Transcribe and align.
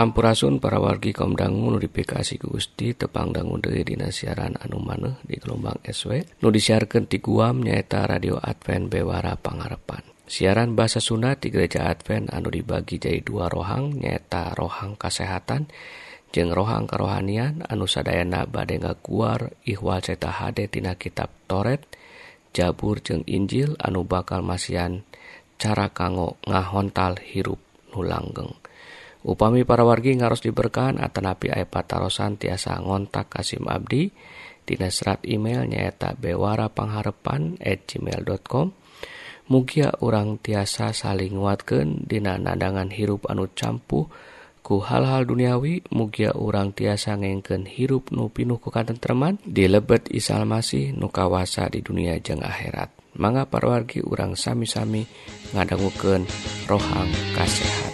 Sampurasun 0.00 0.64
para 0.64 0.80
wargi 0.80 1.12
kaumdangu 1.12 1.76
notifikasi 1.76 2.40
ke 2.40 2.48
Gusti 2.48 2.96
tepangdangu 2.96 3.60
dari 3.60 3.84
Dina 3.84 4.08
siaran 4.08 4.56
anu 4.56 4.80
maneh 4.80 5.20
di 5.28 5.36
gelombang 5.36 5.76
SW 5.84 6.40
nu 6.40 6.48
disiarkan 6.48 7.04
di 7.04 7.20
Guam 7.20 7.60
nyaeta 7.60 8.08
radio 8.08 8.40
Advent 8.40 8.88
Bewara 8.88 9.36
Pangarepan. 9.36 10.00
Siaran 10.24 10.72
bahasa 10.72 11.04
Sunda 11.04 11.36
di 11.36 11.52
gereja 11.52 11.84
Advent 11.84 12.32
anu 12.32 12.48
dibagi 12.48 12.96
jadi 12.96 13.20
dua 13.20 13.52
rohang 13.52 13.92
nyaeta 13.92 14.56
rohang 14.56 14.96
kesehatan 14.96 15.68
jeng 16.32 16.48
rohang 16.48 16.88
kerohanian 16.88 17.60
anu 17.68 17.84
sadayana 17.84 18.48
bade 18.48 18.80
ngaguar 18.80 19.52
ihwal 19.68 20.00
ceta 20.00 20.32
hade 20.32 20.64
tina 20.72 20.96
kitab 20.96 21.28
Toret 21.44 21.84
Jabur 22.56 23.04
jeng 23.04 23.20
Injil 23.28 23.76
anu 23.76 24.08
bakal 24.08 24.40
masian 24.40 25.04
cara 25.60 25.92
kanggo 25.92 26.40
ngahontal 26.48 27.20
hirup 27.20 27.60
nulanggeng 27.92 28.59
Upami 29.20 29.68
para 29.68 29.84
wargi 29.84 30.16
ngaros 30.16 30.40
diberkahan 30.40 30.96
Atanapi 30.96 31.52
Aepatarosan 31.52 32.40
tiasa 32.40 32.80
ngontak 32.80 33.28
Kasim 33.28 33.68
Abdi. 33.68 34.08
Dina 34.64 34.88
serat 34.88 35.26
email 35.28 35.66
nyaeta 35.66 36.16
bewara 36.16 36.70
pangharepan 36.70 37.58
at 37.60 37.84
gmail.com 37.90 38.70
Mugia 39.50 39.90
urang 39.98 40.38
tiasa 40.38 40.94
saling 40.94 41.34
nguatkan 41.34 42.06
Dina 42.06 42.38
nadangan 42.38 42.86
hirup 42.86 43.26
anu 43.26 43.50
campuh 43.50 44.06
ku 44.62 44.78
hal-hal 44.78 45.26
duniawi. 45.26 45.82
Mugia 45.90 46.30
urang 46.38 46.70
tiasa 46.70 47.18
ngengken 47.18 47.66
hirup 47.66 48.14
nupinuh 48.14 48.62
ku 48.62 48.70
katentreman. 48.70 49.42
Di 49.42 49.66
lebet 49.66 50.06
isalmasih 50.06 50.94
nukawasa 50.94 51.66
di 51.66 51.82
dunia 51.82 52.14
jeng 52.22 52.46
akhirat. 52.46 52.94
Mangga 53.18 53.50
parwargi 53.50 54.00
urang 54.06 54.38
sami-sami 54.38 55.02
ngadangguken 55.50 56.22
rohang 56.70 57.10
kasehat. 57.34 57.89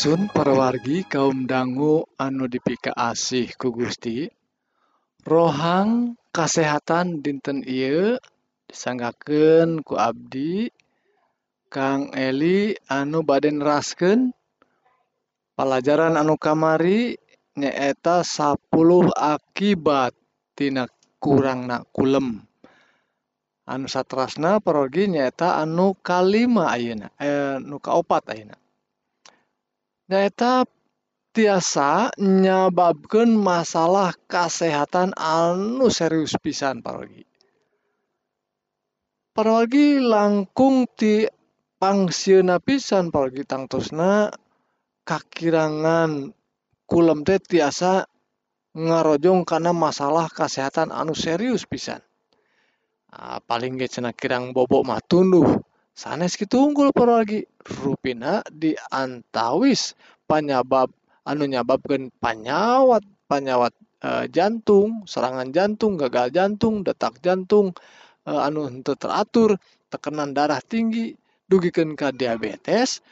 Ingsun 0.00 0.32
perwargi 0.32 1.04
kaum 1.04 1.44
dangu 1.44 2.08
anu 2.16 2.48
dipika 2.48 2.88
asih 2.96 3.52
ku 3.60 3.68
Gusti. 3.68 4.32
Rohang 5.28 6.16
kasehatan 6.32 7.20
dinten 7.20 7.60
Ieu 7.68 8.16
disanggaken 8.64 9.84
ku 9.84 10.00
Abdi. 10.00 10.72
Kang 11.68 12.16
Eli 12.16 12.72
anu 12.88 13.20
baden 13.20 13.60
rasken 13.60 14.32
pelajaran 15.52 16.16
anu 16.16 16.40
kamari 16.40 17.20
nyaeta 17.60 18.24
10 18.24 18.56
akibat 19.12 20.16
tina 20.56 20.88
kurang 21.20 21.68
nak 21.68 21.92
kulem. 21.92 22.40
Anu 23.68 23.84
satrasna 23.84 24.64
parogi 24.64 25.12
nyaeta 25.12 25.60
anu 25.60 25.92
kalima 26.00 26.72
ayeuna 26.72 27.12
eh, 27.20 27.60
nu 27.60 27.76
kaopat 27.76 28.32
ayeuna. 28.32 28.59
Nyaeta 30.10 30.66
tiasa 31.30 32.10
nyababkeun 32.18 33.30
masalah 33.30 34.10
kasehatan 34.26 35.14
anu 35.14 35.86
serius 35.86 36.34
pisan 36.34 36.82
parogi. 36.82 37.22
Parogi 39.30 40.02
langkung 40.02 40.90
ti 40.98 41.30
pangsieunna 41.78 42.58
pisan 42.58 43.14
parogi 43.14 43.46
tangtosna 43.46 44.34
kakirangan 45.06 46.34
kulem 46.90 47.22
teh 47.22 47.38
tiasa 47.38 48.02
ngarojong 48.74 49.46
kana 49.46 49.70
masalah 49.70 50.26
kasehatan 50.26 50.90
anu 50.90 51.14
serius 51.14 51.62
pisan. 51.70 52.02
Ah, 53.14 53.38
paling 53.38 53.78
ge 53.78 53.86
cenah 53.86 54.10
kirang 54.18 54.50
bobo 54.50 54.82
mah 54.82 54.98
tunduh 55.06 55.62
sanes 55.94 56.34
kitu 56.34 56.58
unggul 56.58 56.90
parogi 56.90 57.46
rupina 57.66 58.40
di 58.48 58.72
antawis 58.88 59.94
panyabab 60.24 60.88
anu 61.26 61.44
nyababkeun 61.44 62.10
panyawat 62.22 63.04
panyawat 63.30 63.74
eh, 64.02 64.26
jantung, 64.32 65.06
serangan 65.06 65.54
jantung, 65.54 65.94
gagal 66.00 66.34
jantung, 66.34 66.82
detak 66.82 67.22
jantung 67.22 67.76
eh, 68.26 68.40
anu 68.40 68.66
henteu 68.66 68.98
teratur, 68.98 69.54
tekanan 69.92 70.34
darah 70.34 70.58
tinggi, 70.58 71.14
dugikeun 71.46 71.94
ka 71.94 72.10
diabetes, 72.10 73.04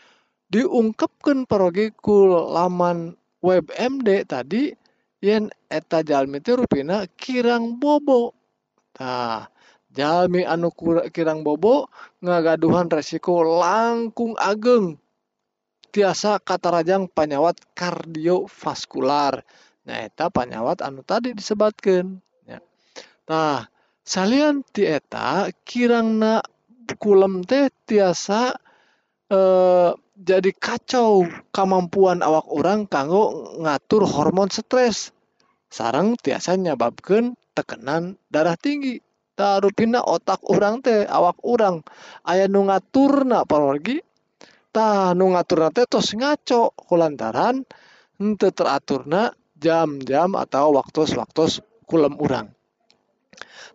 diungkapkeun 0.51 1.45
parogi 1.45 1.95
ku 1.95 2.33
laman 2.51 3.15
WebMD 3.39 4.27
tadi 4.27 4.75
yen 5.23 5.51
eta 5.71 6.03
jalmi 6.03 6.43
rupina 6.43 7.07
kirang 7.15 7.79
bobo. 7.79 8.35
Tah, 8.97 9.47
jalmi 9.93 10.45
anu 10.45 10.73
kirang 11.13 11.43
bobo 11.43 11.89
ngagaduhan 12.21 12.89
resiko 12.93 13.41
langkung 13.43 14.37
ageng. 14.37 15.01
Tiasa 15.89 16.37
katarajang 16.39 17.09
panyawat 17.09 17.59
kardiovaskular. 17.73 19.41
Nyaeta 19.89 20.29
panyawat 20.29 20.85
anu 20.85 21.01
tadi 21.01 21.33
disebatkan 21.33 22.21
ya. 22.45 22.61
nah 23.25 23.65
salian 24.05 24.61
tieta 24.69 25.49
kirangna 25.65 26.45
kulem 27.01 27.41
teh 27.49 27.73
tiasa 27.89 28.53
eh, 29.33 29.93
jadi 30.19 30.51
kacau 30.53 31.25
kemampuan 31.55 32.21
awak 32.21 32.53
orang 32.53 32.85
kanggo 32.85 33.57
ngatur 33.65 34.05
hormon 34.05 34.53
stres. 34.53 35.17
Sarang 35.69 36.17
tiasa 36.21 36.57
nyababkan 36.57 37.37
tekanan 37.53 38.21
darah 38.29 38.57
tinggi. 38.57 39.01
ruina 39.39 40.03
otak 40.03 40.43
urang 40.51 40.83
teh 40.83 41.07
awak 41.07 41.39
urang. 41.47 41.87
Aya 42.27 42.51
nu 42.51 42.67
ngaturna 42.67 43.47
parogi 43.47 44.03
tah 44.75 45.15
nu 45.15 45.31
ngaturna 45.33 45.71
teh 45.71 45.87
tos 45.87 46.11
ngaco 46.13 46.75
kulantaran 46.75 47.63
henteu 48.19 48.51
teraturna 48.51 49.31
jam-jam 49.59 50.35
atau 50.35 50.75
waktu-waktu 50.75 51.63
kulem 51.87 52.15
urang. 52.19 52.51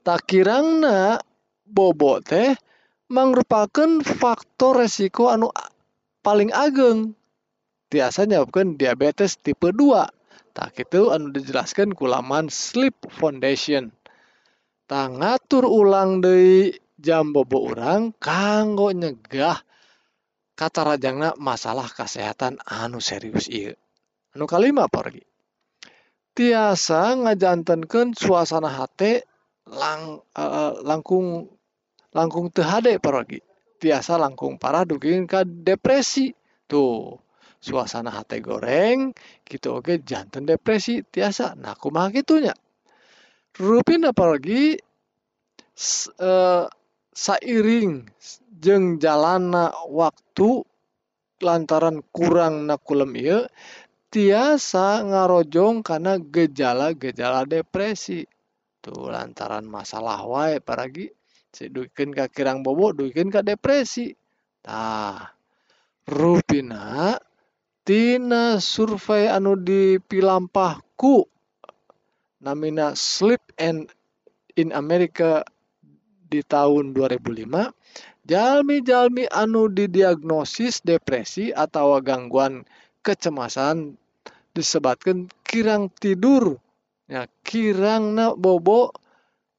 Tak 0.03 0.27
kirangna 0.27 1.23
bobo 1.63 2.19
teh 2.19 2.55
merupakan 3.07 4.03
faktor 4.03 4.83
resiko 4.83 5.31
anu 5.31 5.47
paling 6.19 6.51
ageng. 6.51 7.15
Tiasa 7.87 8.25
nyababkeun 8.25 8.75
diabetes 8.75 9.39
tipe 9.39 9.71
2 9.71 9.77
tak 10.53 10.77
itu 10.77 11.09
anu 11.09 11.31
dijelaskan 11.33 11.95
kulaman 11.95 12.51
sleep 12.51 12.93
foundation. 13.09 13.89
ngatur 14.89 15.65
ulang 15.65 16.19
Dei 16.19 16.73
jam 16.99 17.33
bobo 17.35 17.71
orang 17.71 18.13
kanggo 18.19 18.93
nyegah 18.93 19.57
kata 20.53 20.95
Rajangna 20.95 21.33
masalah 21.39 21.89
kesehatan 21.89 22.61
anu 22.63 23.01
serius 23.01 23.49
I 23.49 23.73
anu 24.37 24.45
kalima 24.45 24.85
pergi 24.91 25.23
tiasa 26.33 27.13
ngajantankan 27.17 28.17
suasana 28.17 28.69
H 28.69 28.81
lang 29.69 30.19
uh, 30.35 30.73
langkung 30.83 31.47
langkung 32.11 32.51
THD 32.51 32.99
pergi 32.99 33.39
tiasa 33.79 34.15
langkung 34.15 34.55
parah 34.55 34.87
dukin 34.87 35.27
ke 35.27 35.43
depresi. 35.43 36.31
Tuh 36.63 37.19
suasana 37.59 38.11
hati 38.11 38.39
goreng 38.39 39.11
gitu 39.43 39.79
oke 39.79 39.87
okay, 39.87 39.97
jantan 40.03 40.47
depresi 40.47 41.03
tiasa. 41.03 41.55
Nah 41.59 41.75
kumaha 41.75 42.11
gitunya 42.11 42.55
Rupin 43.53 44.09
apalagi 44.09 44.81
eh, 46.17 46.65
seiring 47.13 48.09
jeng 48.57 48.97
jalana 48.97 49.69
waktu 49.85 50.65
lantaran 51.37 52.01
kurang 52.09 52.65
nakulem 52.65 53.13
iya 53.13 53.45
tiasa 54.09 55.05
ngarojong 55.05 55.85
karena 55.85 56.17
gejala-gejala 56.17 57.45
depresi. 57.45 58.25
Tuh 58.81 59.13
lantaran 59.13 59.69
masalah 59.69 60.25
wae 60.25 60.57
paragi 60.57 61.13
si 61.53 61.69
duikin 61.69 62.09
ka 62.09 62.33
kirang 62.33 62.65
bobo 62.65 62.89
duikin 62.89 63.29
ka 63.29 63.45
depresi. 63.45 64.17
Tah 64.65 65.29
rupina 66.09 67.21
tina 67.85 68.57
survei 68.57 69.29
anu 69.29 69.53
dipilampahku 69.61 71.32
namina 72.43 72.91
Sleep 72.99 73.39
and 73.55 73.87
in 74.59 74.75
America 74.75 75.47
di 76.27 76.43
tahun 76.43 76.91
2005 76.91 77.71
jalmi-jalmi 78.27 79.27
anu 79.31 79.71
didiagnosis 79.71 80.83
depresi 80.83 81.55
atau 81.55 81.99
gangguan 82.03 82.67
kecemasan 83.03 83.95
disebatkan 84.55 85.27
kirang 85.47 85.91
tidur. 85.99 86.59
Ya 87.07 87.27
kirangna 87.43 88.31
bobo 88.35 88.95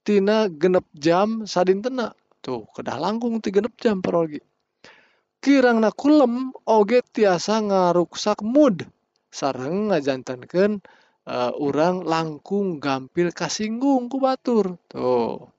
tina 0.04 0.48
genep 0.48 0.84
jam 0.96 1.44
sadintena. 1.44 2.16
Tuh 2.44 2.68
kedah 2.72 3.00
langkung 3.00 3.40
ti 3.40 3.52
genep 3.52 3.76
jam 3.80 4.00
parogi. 4.00 4.40
Kirangna 5.40 5.92
kulem 5.92 6.56
oge 6.64 7.04
tiasa 7.12 7.60
ngaruksak 7.60 8.40
mood. 8.40 8.88
Sareng 9.28 9.92
ngajantenkeun 9.92 10.80
uh, 11.28 11.52
urang 11.56 12.04
langkung 12.04 12.80
gampil 12.80 13.32
kasinggung 13.32 14.08
ku 14.12 14.20
batur 14.20 14.76
tuh 14.88 15.54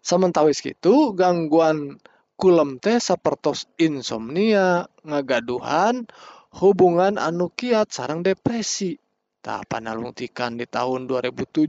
Sementawis 0.00 0.64
gitu 0.64 1.12
gangguan 1.12 2.00
kulem 2.40 2.80
teh 2.80 2.96
sapertos 2.96 3.68
insomnia, 3.76 4.88
ngagaduhan, 5.04 6.08
hubungan 6.56 7.20
anu 7.20 7.52
kiat 7.52 7.92
sarang 7.92 8.24
depresi. 8.24 8.96
Tah 9.44 9.60
panalungtikan 9.64 10.56
di 10.56 10.64
tahun 10.64 11.04
2007 11.04 11.68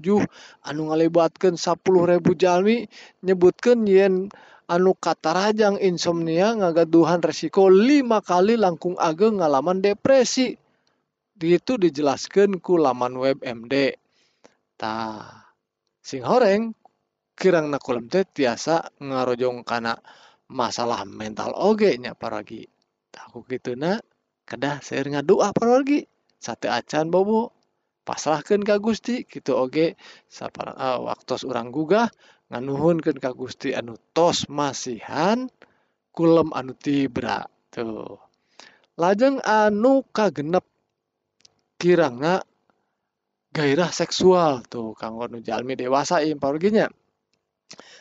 anu 0.63 0.81
ngalibatkeun 0.91 1.55
10.000 1.55 2.19
jalmi 2.39 2.87
nyebutkeun 3.23 3.87
yen 3.87 4.27
anu 4.71 4.95
katarajang 4.95 5.79
insomnia 5.79 6.55
ngagaduhan 6.55 7.19
resiko 7.19 7.67
lima 7.67 8.23
kali 8.23 8.55
langkung 8.55 8.95
ageng 8.95 9.43
ngalaman 9.43 9.83
depresi. 9.83 10.55
itu 11.47 11.81
dijelaskan 11.81 12.61
ku 12.61 12.77
laman 12.77 13.17
web 13.17 13.37
MD 13.41 13.97
tah 14.77 15.49
sing 16.01 16.21
horeng 16.21 16.73
kirang 17.33 17.73
nakulam 17.73 18.05
teh 18.05 18.25
tiasa 18.25 18.93
ngarojong 19.01 19.65
kana 19.65 19.97
masalah 20.51 21.01
mental 21.07 21.55
oge 21.57 21.97
nya 21.97 22.13
paragi 22.13 22.69
aku 23.17 23.45
gitu 23.47 23.73
na 23.77 24.01
kedah 24.45 24.83
saya 24.83 25.05
ngadua 25.07 25.53
paragi 25.53 26.05
sate 26.41 26.67
acan 26.67 27.13
bobo 27.13 27.53
pasrahkan 28.01 28.65
ka 28.65 28.81
Gusti 28.81 29.23
gitu 29.29 29.55
oge 29.55 29.95
sapara 30.25 30.73
uh, 30.73 30.97
eh, 30.97 30.99
waktu 31.05 31.33
orang 31.47 31.69
gugah 31.69 32.09
nganuhunkeun 32.51 33.17
ka 33.21 33.31
Gusti 33.31 33.71
anu 33.71 33.95
tos 34.11 34.49
masihan 34.51 35.47
kulem 36.11 36.51
anu 36.51 36.75
tibra 36.75 37.47
tuh. 37.71 38.19
Lajeng 38.99 39.39
anu 39.47 40.03
kagenep 40.11 40.67
kirangna 41.81 42.45
gairah 43.49 43.89
seksual 43.89 44.61
tuh 44.69 44.93
kanggo 44.93 45.25
nu 45.25 45.41
jalmi 45.41 45.73
dewasa 45.73 46.21
ieu 46.21 46.37
paroginya. 46.37 46.85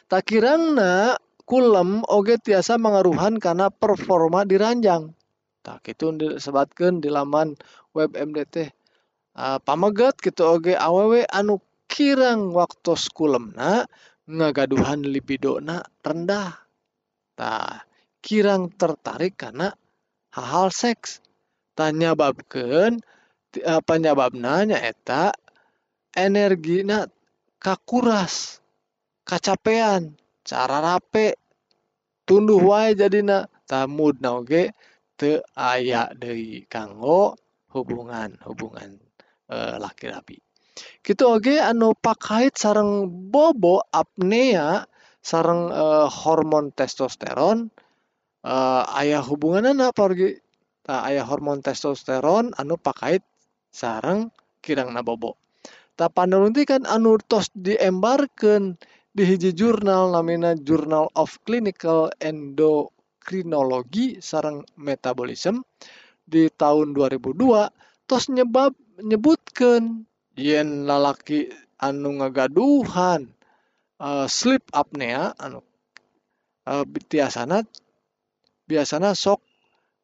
Tak 0.05 0.29
kirangna 0.29 1.17
kulem 1.49 2.05
oge 2.05 2.37
tiasa 2.37 2.77
mengaruhan 2.77 3.41
karena 3.41 3.73
performa 3.73 4.45
di 4.45 4.61
ranjang. 4.61 5.17
tak 5.61 5.93
itu 5.93 6.09
disebutkan 6.17 7.05
di 7.05 7.13
laman 7.13 7.53
web 7.93 8.17
MDT 8.17 8.73
uh, 9.37 9.61
pamegat 9.61 10.17
gitu 10.25 10.57
oge 10.57 10.73
awewe 10.73 11.29
anu 11.29 11.61
kirang 11.85 12.57
waktu 12.57 12.97
na 13.53 13.85
ngagaduhan 14.25 15.05
na 15.61 15.85
rendah 16.01 16.57
tak 17.37 17.85
kirang 18.25 18.73
tertarik 18.73 19.37
karena 19.37 19.75
hal-hal 20.33 20.73
seks 20.73 21.21
tanya 21.77 22.17
babken 22.17 23.05
penyebabna 23.59 24.67
nyaeta 24.69 25.35
energina 26.15 27.11
kakuras 27.59 28.63
kacapean 29.27 30.15
cara 30.47 30.79
rape 30.83 31.37
tunduh 32.27 32.63
wae 32.63 32.95
tamud 33.71 34.19
na 34.19 34.39
oge 34.39 34.75
teu 35.15 35.39
aya 35.55 36.11
deui 36.17 36.67
kanggo 36.67 37.39
hubungan 37.71 38.35
hubungan 38.43 38.99
e, 39.47 39.57
laki 39.79 40.11
rabi 40.11 40.37
kitu 41.07 41.23
oge 41.31 41.55
anu 41.63 41.95
pakait 41.95 42.51
sareng 42.59 43.07
bobo 43.31 43.85
apnea 43.95 44.91
sareng 45.23 45.71
e, 45.71 45.85
hormon 46.11 46.75
testosteron 46.75 47.71
e, 48.43 48.55
ayah 48.99 49.23
hubunganana 49.23 49.95
porgi 49.95 50.43
ta 50.83 51.07
ayah 51.07 51.23
hormon 51.31 51.63
testosteron 51.63 52.51
anu 52.59 52.75
pakait 52.75 53.23
sareng 53.71 54.29
kirang 54.61 54.93
na 54.93 55.01
bobo 55.01 55.41
ta 55.97 56.09
paneliti 56.09 56.65
kan 56.69 56.85
anu 56.87 57.19
tos 57.21 57.51
diembarkan 57.55 58.77
di 59.11 59.27
hiji 59.27 59.51
jurnal 59.53 60.15
namina 60.15 60.55
Journal 60.55 61.11
of 61.19 61.35
Clinical 61.43 62.15
Endocrinology 62.23 64.23
sarang 64.23 64.63
Metabolism 64.79 65.67
di 66.23 66.47
tahun 66.47 66.95
2002 66.95 68.07
tos 68.07 68.31
nyebab 68.31 68.71
nyebutkan 69.03 70.07
yen 70.39 70.87
lalaki 70.87 71.51
anu 71.83 72.23
ngagaduhan 72.23 73.35
uh, 73.99 74.31
sleep 74.31 74.63
apnea 74.71 75.35
anu 75.43 75.59
uh, 76.71 76.87
biasana 76.87 77.67
biasana 78.71 79.19
sok 79.19 79.43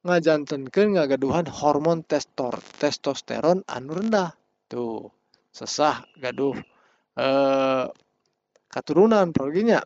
ngajantenkeun 0.06 0.94
ngagaduhan 0.94 1.50
hormon 1.50 2.06
testor 2.06 2.56
testosteron 2.78 3.66
anu 3.66 3.98
rendah. 3.98 4.32
Tuh 4.70 5.10
sesah 5.50 6.06
gaduh 6.16 6.54
eh 7.18 7.84
katurunan 8.70 9.34
perginya 9.34 9.82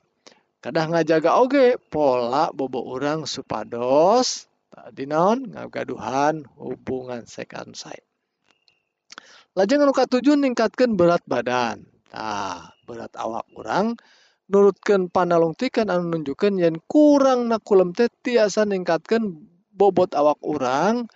kadah 0.60 0.84
ngajaga 0.92 1.40
oge 1.40 1.80
pola 1.80 2.52
bobo 2.52 2.84
orang 2.84 3.24
supados 3.24 4.46
tadi 4.68 5.08
naon? 5.08 5.56
Ngagaduhan 5.56 6.44
hubungan 6.60 7.24
second 7.24 7.72
sight 7.72 8.04
lajeng 9.58 9.82
anu 9.82 9.92
katujuh 9.94 10.38
ningkatkan 10.38 10.94
berat 10.94 11.22
badan. 11.26 11.82
Nah 12.14 12.70
berat 12.86 13.14
awak 13.18 13.46
orang 13.54 13.98
nurutkan 14.50 15.10
panalungtikan 15.10 15.90
anu 15.90 16.10
nunjukkan 16.10 16.58
yang 16.58 16.78
kurang 16.90 17.50
nakulem 17.50 17.94
teh 17.94 18.10
tiasa 18.10 18.66
ningkatkan 18.66 19.49
bobot 19.80 20.12
awak 20.12 20.36
orang 20.44 21.08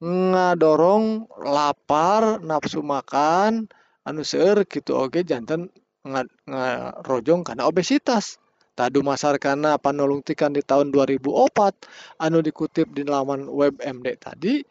ngadorong 0.00 1.28
lapar 1.44 2.40
nafsu 2.40 2.80
makan 2.80 3.68
anu 4.08 4.24
seueur 4.24 4.64
gitu 4.64 4.96
oge 4.96 5.20
jantan 5.28 5.68
ngarojong 6.08 7.44
karena 7.44 7.68
obesitas 7.68 8.40
tadu 8.72 9.04
masar 9.04 9.36
karena 9.36 9.76
panulungtikan 9.76 10.56
di 10.56 10.64
tahun 10.64 10.88
2004 10.92 12.24
anu 12.24 12.38
dikutip 12.40 12.96
di 12.96 13.04
laman 13.04 13.48
web 13.52 13.76
MD 13.84 14.16
tadi 14.16 14.64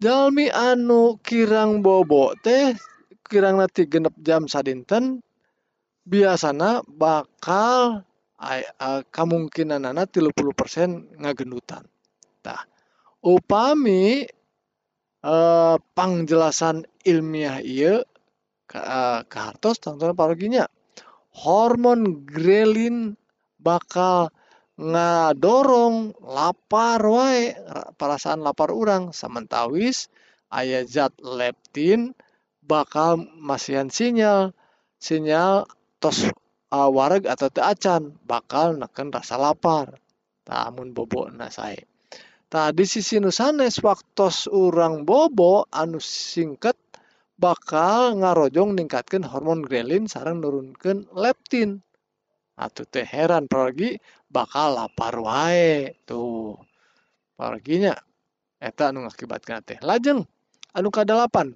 jalmi 0.00 0.48
anu 0.48 1.20
kirang 1.20 1.84
bobo 1.84 2.32
teh 2.40 2.72
kirang 3.28 3.60
nanti 3.60 3.84
genep 3.84 4.16
jam 4.20 4.48
sadinten 4.48 5.20
biasana 6.06 6.84
bakal 6.86 8.06
kemungkinan 9.10 9.88
anak 9.88 10.12
30% 10.12 11.18
ngagendutan. 11.24 11.82
Nah, 12.46 12.62
upami 13.26 14.22
eh, 15.26 15.76
pangjelasan 15.98 16.86
ilmiah 17.02 17.58
iya 17.58 18.06
hartos 19.30 19.78
tonton 19.78 20.14
paroginya 20.14 20.66
hormon 21.34 22.26
grelin 22.26 23.14
bakal 23.58 24.30
ngadorong 24.76 26.12
lapar 26.20 27.00
wae 27.00 27.56
perasaan 27.96 28.44
lapar 28.44 28.70
orang 28.70 29.10
sementawis 29.10 30.12
ayat 30.52 30.84
zat 30.86 31.12
leptin 31.20 32.12
bakal 32.66 33.24
masihan 33.40 33.88
sinyal. 33.88 34.52
Sinyal 34.96 35.68
tos 36.02 36.28
uh, 36.72 36.90
atau 36.90 37.48
te 37.52 37.60
acan 37.62 38.16
bakal 38.24 38.76
neken 38.76 39.12
rasa 39.12 39.36
lapar. 39.38 39.96
Tamun 40.46 40.94
bobo 40.94 41.26
nasai 41.32 41.95
tadi 42.52 42.84
sisi 42.86 43.18
nusanes 43.22 43.82
waktu 43.82 44.28
orang 44.52 45.02
bobo 45.02 45.66
anu 45.70 45.98
singkat 45.98 46.78
bakal 47.36 48.16
ngarojong 48.16 48.72
ningkatkan 48.76 49.26
hormon 49.26 49.60
grelin 49.62 50.08
sarang 50.08 50.40
nurunkan 50.40 51.06
leptin. 51.12 51.84
Atau 52.56 52.88
teh 52.88 53.04
heran 53.04 53.44
pergi 53.52 54.00
bakal 54.32 54.80
lapar 54.80 55.12
wae. 55.20 55.92
Tuh 56.08 56.56
perginya 57.36 57.92
eta 58.56 58.88
anu 58.88 59.04
ngakibatkan 59.04 59.60
teh 59.60 59.78
lajeng 59.84 60.24
anu 60.72 60.88
kadalapan 60.88 61.52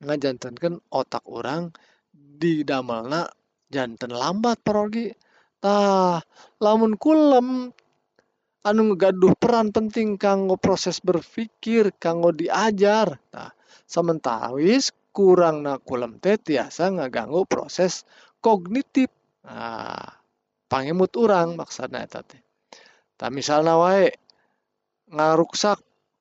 ngajantankan 0.00 0.78
otak 0.88 1.26
orang 1.26 1.74
di 2.14 2.62
damelna 2.62 3.26
jantan 3.68 4.14
lambat 4.14 4.62
pergi 4.62 5.10
tah 5.58 6.22
lamun 6.62 6.94
kulem 6.96 7.74
anu 8.66 8.92
ngegaduh 8.92 9.34
peran 9.40 9.72
penting 9.72 10.20
kanggo 10.20 10.60
proses 10.60 11.00
berpikir 11.00 11.96
kanggo 11.96 12.32
diajar. 12.34 13.16
Tah 13.32 13.52
sementawis 13.88 14.92
kurang 15.10 15.66
nakulem 15.66 16.20
teh 16.22 16.38
tiasa 16.38 16.92
ngaganggu 16.92 17.48
proses 17.48 18.06
kognitif. 18.38 19.10
Nah, 19.44 20.20
pangemut 20.68 21.16
orang 21.16 21.56
maksudnya 21.56 22.04
eta 22.04 22.22
teh. 22.22 22.40
Tak 23.16 23.30
misalnya 23.32 23.76
wae 23.76 24.12
ngaruksak 25.10 25.80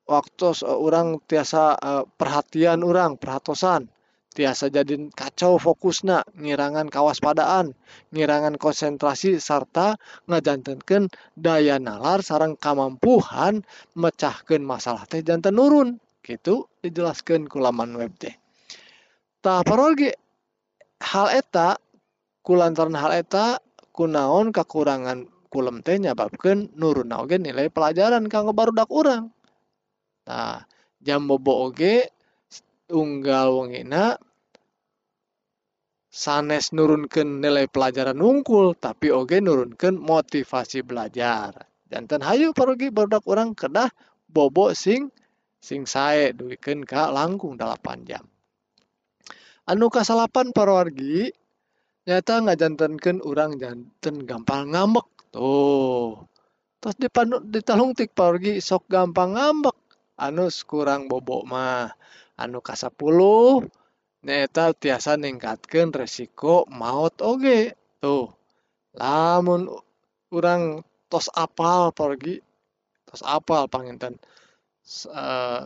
waktu 0.10 0.66
orang 0.66 1.22
tiasa 1.30 1.78
uh, 1.78 2.04
perhatian 2.18 2.82
orang 2.82 3.16
perhatosan 3.22 3.88
tiasa 4.40 4.72
jadi 4.72 4.96
kacau 5.12 5.60
fokusna 5.60 6.24
ngirangan 6.40 6.88
kawaspadaan 6.88 7.76
ngirangan 8.16 8.56
konsentrasi 8.56 9.36
sarta 9.44 10.00
ngajantenken 10.32 11.12
daya 11.36 11.76
nalar 11.76 12.24
sarang 12.24 12.56
kamampuhan 12.56 13.68
mecahkan 14.00 14.64
masalah 14.64 15.04
teh 15.12 15.20
jantan 15.20 15.60
nurun 15.60 16.00
gitu 16.24 16.72
dijelaskan 16.80 17.52
kulaman 17.52 18.00
web 18.00 18.16
teh. 18.16 18.32
Tak 19.44 19.68
paroge 19.68 20.16
hal 21.04 21.28
eta 21.36 21.76
kulantaran 22.40 22.96
hal 22.96 23.12
eta 23.12 23.60
kunaon 23.92 24.56
kekurangan 24.56 25.28
kulem 25.52 25.84
teh 25.84 26.00
nyababkan 26.00 26.72
nurun 26.80 27.12
oge 27.12 27.36
nilai 27.36 27.68
pelajaran 27.68 28.32
kanggo 28.32 28.56
barudak 28.56 28.88
urang. 28.88 29.36
Nah 30.24 30.64
jam 31.04 31.28
bobo 31.28 31.68
oge 31.68 32.08
unggal 32.88 33.52
wongina 33.52 34.16
sanes 36.10 36.74
nurunkan 36.74 37.38
nilai 37.38 37.70
pelajaran 37.70 38.18
nungkul 38.18 38.74
tapi 38.74 39.14
oge 39.14 39.38
nurunkan 39.40 39.96
motivasi 39.96 40.82
belajar. 40.82 41.54
Jantan 41.90 42.22
Hayu 42.26 42.54
parugi 42.54 42.90
barudak 42.90 43.26
orang 43.30 43.54
kedah 43.54 43.90
bobo 44.30 44.74
sing 44.74 45.14
sing 45.62 45.86
sae 45.86 46.34
duikan 46.34 46.86
ka 46.86 47.14
langkung 47.14 47.58
8 47.58 48.10
jam. 48.10 48.26
Anu 49.70 49.90
kasalapan 49.94 50.50
parwargi 50.50 51.30
nyata 52.10 52.42
ngajantankan 52.42 53.22
orang 53.22 53.62
jantan 53.62 54.26
gampang 54.26 54.74
ngambek 54.74 55.06
tuh. 55.30 56.26
Terus 56.82 56.96
dipandu 56.98 57.38
ditalungtik 57.46 58.18
parwargi 58.18 58.58
sok 58.58 58.90
gampang 58.90 59.38
ngambek. 59.38 59.78
Anu 60.18 60.50
kurang 60.66 61.06
bobok 61.06 61.46
mah. 61.46 61.94
Anu 62.40 62.66
kasapuluh 62.66 63.62
nyaeta 64.26 64.76
tiasa 64.76 65.16
ningkatkan 65.16 65.92
resiko 65.96 66.68
maut 66.72 67.16
oge. 67.24 67.76
Tuh 68.00 68.32
lamun 68.96 69.68
orang 70.32 70.84
tos 71.12 71.28
apal 71.36 71.92
pergi 71.96 72.40
tos 73.08 73.22
apal 73.26 73.66
panginten 73.72 74.16
uh, 75.10 75.16
eh, 75.16 75.60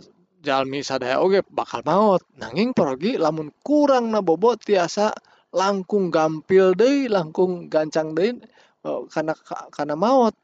jalmi 0.44 0.80
sadaya 0.86 1.22
oge 1.24 1.42
bakal 1.50 1.82
maut. 1.86 2.22
Nanging 2.38 2.76
pergi 2.76 3.18
lamun 3.18 3.50
kurang 3.66 4.14
nabobo 4.14 4.58
tiasa 4.58 5.14
langkung 5.54 6.10
gampil 6.10 6.74
deh 6.74 7.06
langkung 7.10 7.70
gancang 7.70 8.18
deh 8.18 8.38
karena 9.14 9.34
karena 9.74 9.96
maut. 9.98 10.36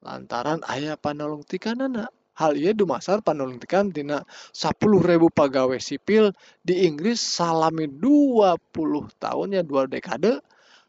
Lantaran 0.00 0.64
ayah 0.72 0.96
panolong 0.96 1.44
tikanana 1.44 2.08
hal 2.40 2.56
ia 2.56 2.72
dumasar 2.72 3.20
panuluntikan 3.20 3.92
tina 3.92 4.24
10.000 4.56 4.80
pegawai 5.28 5.76
sipil 5.76 6.32
di 6.64 6.88
Inggris 6.88 7.20
salami 7.20 7.84
20 7.84 8.56
tahun 9.20 9.48
ya 9.52 9.62
dua 9.62 9.84
dekade. 9.84 10.40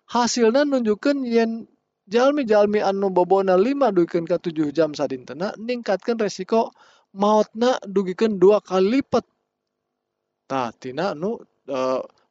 Hasilnya 0.07 0.63
nunjukkan 0.63 1.27
yen 1.27 1.67
jalmi-jalmi 2.07 2.79
anu 2.79 3.11
bobona 3.11 3.59
5 3.59 3.95
dugikeun 3.95 4.25
ka 4.27 4.39
7 4.39 4.71
jam 4.71 4.95
sadintena 4.95 5.51
ningkatkan 5.59 6.15
resiko 6.15 6.71
mautna 7.15 7.75
dugikeun 7.83 8.39
dua 8.39 8.63
kali 8.63 9.03
lipat. 9.03 9.27
Tah 10.47 10.71
tina 10.75 11.15
anu 11.15 11.39
e, 11.67 11.77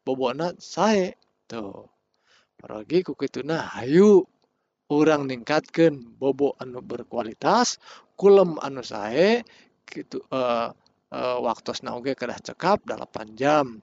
bobona 0.05 0.53
sae 0.61 1.17
tuh 1.49 1.89
paragi 2.61 3.01
ku 3.01 3.17
kituna 3.17 3.65
hayu 3.77 4.29
orang 4.91 5.31
ningkatkan 5.31 6.03
bobo 6.19 6.59
anu 6.59 6.83
berkualitas 6.83 7.79
kulem 8.19 8.59
anu 8.61 8.83
sae 8.83 9.47
gitu 9.87 10.23
uh, 10.31 10.37
eh, 10.37 10.69
uh, 11.15 11.19
eh, 11.19 11.39
waktu 11.43 11.71
nauge 11.83 12.15
kedah 12.15 12.39
cekap 12.43 12.83
8 12.87 13.39
jam. 13.39 13.83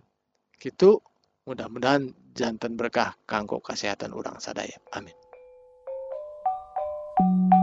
Gitu 0.59 0.99
mudah-mudahan 1.47 2.11
jantan 2.35 2.75
berkah 2.75 3.15
kanggo 3.23 3.63
kesehatan 3.63 4.11
orang 4.11 4.39
sadaya. 4.39 4.77
Amin. 4.95 5.15
thank 7.17 7.53
you 7.53 7.56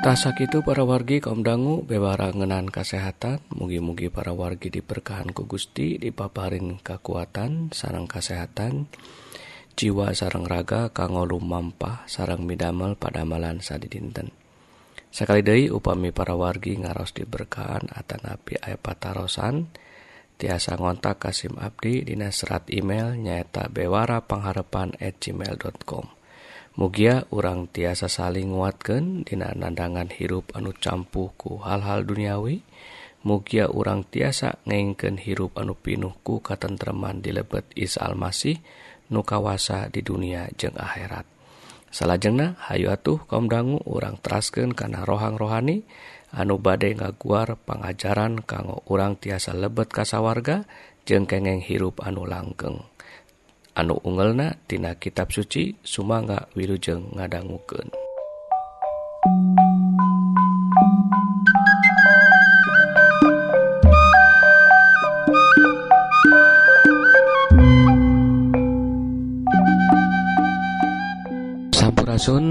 Tasak 0.00 0.48
itu 0.48 0.64
para 0.64 0.80
wargi 0.80 1.20
kaum 1.20 1.44
dangu 1.44 1.84
bewara 1.84 2.32
ngenan 2.32 2.72
kesehatan 2.72 3.44
mugi-mugi 3.52 4.08
para 4.08 4.32
wargi 4.32 4.72
diberkahan 4.72 5.28
ku 5.28 5.44
Gusti 5.44 6.00
dipaparin 6.00 6.80
kekuatan 6.80 7.68
sarang 7.76 8.08
kesehatan 8.08 8.88
jiwa 9.76 10.16
sarang 10.16 10.48
raga 10.48 10.88
kanggo 10.96 11.28
lumampah 11.28 12.08
sarang 12.08 12.48
midamel 12.48 12.96
pada 12.96 13.28
malan 13.28 13.60
sadidinten. 13.60 14.32
Sekali 15.12 15.44
deui 15.44 15.68
upami 15.68 16.16
para 16.16 16.32
wargi 16.32 16.80
ngaros 16.80 17.12
diberkahan 17.12 17.92
atanapi 17.92 18.56
aya 18.56 18.80
patarosan. 18.80 19.68
Tiasa 20.40 20.80
ngontak 20.80 21.28
Kasim 21.28 21.60
Abdi 21.60 22.08
dina 22.08 22.32
serat 22.32 22.72
email 22.72 23.20
nyaeta 23.20 23.68
bewara 23.68 24.24
pangharepan 24.24 24.96
at 24.96 25.20
gmail.com 25.20 26.19
Mugia 26.78 27.26
urang 27.34 27.66
tiasa 27.66 28.06
saling 28.06 28.54
nguatkan 28.54 29.26
dina 29.26 29.50
nandangan 29.58 30.06
hirup 30.06 30.54
anu 30.54 30.70
campuhku 30.70 31.58
hal-hal 31.66 32.06
duniawi 32.06 32.62
Mugia 33.20 33.68
urang 33.68 34.06
tiasa 34.06 34.62
ngengken 34.64 35.20
hirup 35.20 35.58
anu 35.60 35.76
pinuhku 35.76 36.40
katentreman 36.40 37.20
di 37.20 37.36
lebet 37.36 37.68
Is 37.76 38.00
Almasih 38.00 38.56
nu 39.12 39.20
kawasa 39.26 39.92
di 39.92 40.00
dunia 40.00 40.48
jeung 40.56 40.72
akhirat. 40.78 41.28
Salahjengna 41.92 42.56
Hayu 42.70 42.88
atuh 42.88 43.20
kaum 43.28 43.50
dangu 43.50 43.82
urang 43.84 44.16
terasken 44.22 44.72
karena 44.72 45.04
rohang 45.04 45.36
rohani 45.36 45.84
anu 46.32 46.56
badai 46.56 46.96
ngaguar 46.96 47.58
pengajaran 47.66 48.40
kanggo 48.46 48.86
urang 48.86 49.18
tiasa 49.18 49.52
lebet 49.52 49.90
kasawarga 49.90 50.64
jeung 51.02 51.26
kengeng 51.26 51.60
hirup 51.60 52.00
anu 52.00 52.24
langkeng 52.24 52.89
anu 53.78 53.98
ungelna 54.02 54.58
tina 54.66 54.98
kitab 54.98 55.30
suci 55.30 55.78
Sumangga 55.86 56.50
Wilujeng 56.58 57.14
ngadangguken 57.14 57.86
Sampurasun 71.70 72.44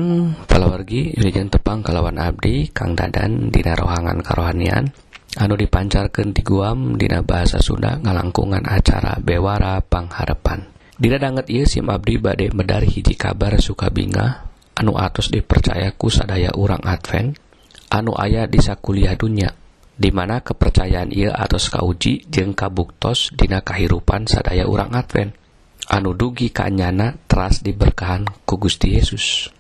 palawargi 0.48 1.14
Wilujeng 1.20 1.52
Tepang 1.52 1.84
kalawan 1.84 2.18
Abdi 2.18 2.72
Kang 2.72 2.96
Dadan 2.96 3.52
Dina 3.54 3.76
rohangan 3.78 4.24
karohanian. 4.24 4.90
Anu 5.38 5.54
dipancarkan 5.54 6.34
di 6.34 6.42
Guam 6.42 6.98
Dina 6.98 7.22
bahasa 7.22 7.62
Sunda 7.62 8.02
ngalangkungan 8.02 8.66
acara 8.66 9.22
Bewara 9.22 9.78
Pangharepan. 9.82 10.79
Didadanget 11.00 11.48
ia 11.48 11.64
SIM 11.64 11.88
Abdi 11.88 12.20
badai 12.20 12.52
medar 12.52 12.84
hiji 12.84 13.16
kabar 13.16 13.56
Sukabinga. 13.56 14.52
Anu 14.76 15.00
atos 15.00 15.32
dipercayaku 15.32 16.12
sadaya 16.12 16.52
urang 16.60 16.84
Advent. 16.84 17.40
Anu 17.88 18.12
ayah 18.20 18.52
disa 18.52 18.76
kuliah 18.76 19.16
dunya 19.16 19.48
dimana 19.96 20.44
kepercayaan 20.44 21.16
ia 21.16 21.32
atos 21.32 21.72
kauji 21.72 22.28
jeng 22.28 22.52
kabuktos 22.52 23.32
dina 23.32 23.64
kahirupan 23.64 24.28
sadaya 24.28 24.68
urang 24.68 24.92
Advent. 24.92 25.40
Anu 25.88 26.12
dugi 26.12 26.52
kanyana 26.52 27.16
teras 27.32 27.64
diberkahan 27.64 28.28
ku 28.44 28.60
Gusti 28.60 29.00
Yesus. 29.00 29.56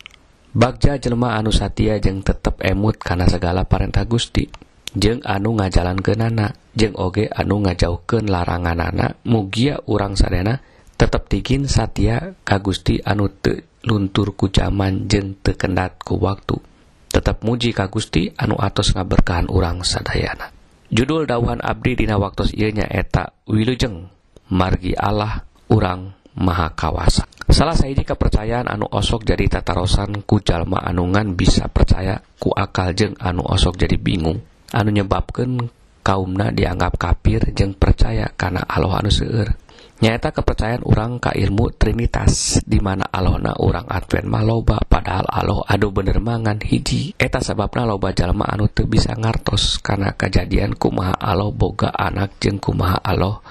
Bagja 0.51 0.99
jelma 0.99 1.39
anu 1.39 1.55
Satya 1.55 2.03
jeng 2.03 2.19
tetap 2.19 2.59
emut 2.59 2.99
karena 2.99 3.31
segala 3.31 3.63
parentah 3.63 4.03
Gusti. 4.03 4.43
Jeng 4.91 5.23
anu 5.23 5.55
ngajalan 5.55 6.03
ke 6.03 6.19
nana 6.19 6.51
jeng 6.75 6.99
oge 6.99 7.31
anu 7.31 7.63
ngajauhken 7.63 8.27
larangan 8.27 8.75
anak 8.75 9.23
mugia 9.23 9.79
urang 9.87 10.19
sadana 10.19 10.59
tetap 10.99 11.31
digin 11.31 11.63
Satya 11.63 12.35
ka 12.43 12.59
Gusti 12.59 12.99
anu 12.99 13.31
te 13.31 13.79
luntur 13.87 14.35
ku 14.35 14.51
zaman 14.51 15.07
jeng 15.07 15.39
tekendat 15.39 16.03
ku 16.03 16.19
waktu. 16.19 16.59
Tetap 17.07 17.47
muji 17.47 17.71
ka 17.71 17.87
Gusti 17.87 18.27
anu 18.35 18.59
atos 18.59 18.91
ngaberkahan 18.91 19.47
urang 19.47 19.79
sadayana. 19.87 20.51
Judul 20.91 21.23
dawan 21.23 21.63
Abdi 21.63 22.03
dina 22.03 22.19
waktu 22.19 22.51
ianya 22.51 22.83
eta 22.91 23.31
Wilujeng 23.47 24.11
margi 24.51 24.91
Allah 24.91 25.47
urang 25.71 26.11
maha 26.35 26.75
kawasa. 26.75 27.23
Salah 27.49 27.73
saya 27.73 27.95
kepercayaan 27.95 28.67
anu 28.67 28.85
osok 28.85 29.23
jadi 29.23 29.47
tatarosan 29.47 30.27
ku 30.27 30.43
jalma 30.43 30.83
anungan 30.83 31.33
bisa 31.33 31.71
percaya 31.71 32.19
ku 32.37 32.51
akal 32.51 32.91
jeng 32.91 33.15
anu 33.23 33.47
osok 33.47 33.79
jadi 33.79 33.95
bingung. 33.95 34.43
Anu 34.75 34.91
nyebabkan 34.93 35.71
kaumna 36.03 36.51
dianggap 36.51 36.99
kafir 36.99 37.41
jeng 37.55 37.73
percaya 37.73 38.27
karena 38.35 38.67
Allah 38.67 38.99
anu 38.99 39.09
seueur. 39.09 39.68
nyaeta 39.99 40.31
kepercayaan 40.31 40.87
orang 40.87 41.19
ka 41.19 41.35
ilmu 41.35 41.75
Trinitas 41.75 42.63
dimana 42.63 43.03
Allahna 43.11 43.55
orang 43.59 43.87
Advent 43.91 44.27
mah 44.31 44.43
loba 44.47 44.79
padahal 44.87 45.27
Allah 45.27 45.59
aduh 45.67 45.91
bener 45.91 46.23
mangan 46.23 46.63
hiji. 46.63 47.15
Eta 47.19 47.43
sababna 47.43 47.83
loba 47.83 48.15
jalma 48.15 48.47
anu 48.47 48.71
teu 48.71 48.87
bisa 48.87 49.11
ngartos 49.15 49.83
karena 49.83 50.15
kejadian 50.15 50.79
kumaha 50.79 51.15
Allah 51.19 51.51
boga 51.51 51.91
anak 51.91 52.39
jeung 52.39 52.63
kumaha 52.63 52.99
Allah 53.03 53.43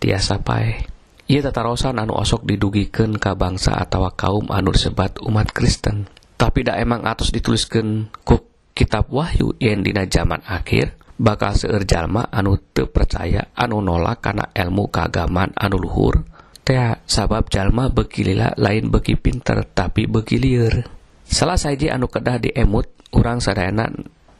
tiasa 0.00 0.40
pae 0.40 0.88
ia 1.30 1.40
tatarosan 1.40 1.96
anu 1.96 2.18
osok 2.18 2.44
didugikan 2.44 3.16
ka 3.16 3.32
bangsa 3.38 3.76
atau 3.78 4.04
kaum 4.12 4.50
anu 4.52 4.74
sebat 4.76 5.16
umat 5.22 5.48
Kristen. 5.52 6.08
Tapi 6.36 6.66
dak 6.66 6.80
emang 6.80 7.06
atos 7.06 7.30
dituliskan 7.30 8.10
ku 8.26 8.42
kitab 8.74 9.08
Wahyu 9.12 9.54
yang 9.62 9.84
dina 9.84 10.08
zaman 10.08 10.42
akhir 10.42 11.01
bakal 11.18 11.52
seurjallma 11.56 12.32
anu 12.32 12.56
te 12.72 12.88
percaya 12.88 13.52
anu 13.56 13.84
nolak 13.84 14.24
karena 14.24 14.48
ilmu 14.52 14.88
keagaman 14.88 15.52
anu 15.56 15.76
Luhur. 15.80 16.24
Tea 16.62 16.94
sabab 17.02 17.50
jalma 17.50 17.90
begilila 17.90 18.54
lain 18.54 18.86
beki 18.86 19.18
pinter 19.18 19.66
tapi 19.66 20.06
begilir 20.06 20.86
salah 21.26 21.58
saja 21.58 21.98
anu 21.98 22.06
kedah 22.06 22.38
diemut 22.38 23.10
orang 23.18 23.42
sadayana 23.42 23.90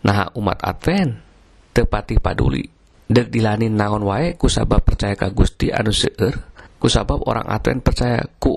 nah 0.07 0.31
umat 0.39 0.59
Advent. 0.63 1.13
Tepati 1.73 2.21
paduli. 2.21 2.63
Dek 3.09 3.33
dilanin 3.33 3.73
naon 3.73 4.05
wae 4.05 4.37
ku 4.37 4.45
sabab 4.47 4.85
percaya 4.85 5.17
ka 5.17 5.33
Gusti 5.33 5.73
anu 5.73 5.89
seueur. 5.89 6.53
Ku 6.77 6.87
sabab 6.87 7.25
orang 7.25 7.49
Advent 7.49 7.81
percaya 7.81 8.21
ku 8.37 8.53